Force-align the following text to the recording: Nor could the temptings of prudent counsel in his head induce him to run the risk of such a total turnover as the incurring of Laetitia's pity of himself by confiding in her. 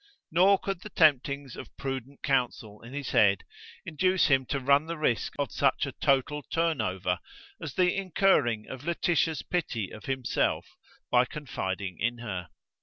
Nor 0.31 0.57
could 0.57 0.81
the 0.81 0.89
temptings 0.89 1.55
of 1.55 1.77
prudent 1.77 2.23
counsel 2.23 2.81
in 2.81 2.91
his 2.91 3.11
head 3.11 3.43
induce 3.85 4.25
him 4.29 4.47
to 4.47 4.59
run 4.59 4.87
the 4.87 4.97
risk 4.97 5.33
of 5.37 5.51
such 5.51 5.85
a 5.85 5.91
total 5.91 6.41
turnover 6.41 7.19
as 7.61 7.75
the 7.75 7.95
incurring 7.95 8.67
of 8.67 8.83
Laetitia's 8.83 9.43
pity 9.43 9.91
of 9.91 10.05
himself 10.05 10.65
by 11.11 11.25
confiding 11.25 11.99
in 11.99 12.17
her. 12.17 12.49